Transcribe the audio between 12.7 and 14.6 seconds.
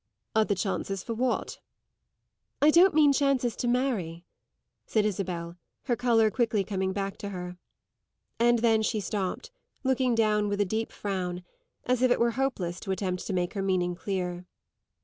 to attempt to make her meaning clear.